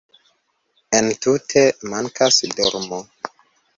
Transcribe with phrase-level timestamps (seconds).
[0.99, 2.99] Entute mankas dormo